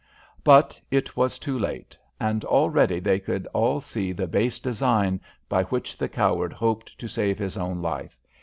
[0.43, 5.61] But it was too late, and already they could all see the base design by
[5.65, 8.17] which the coward hoped to save his own life.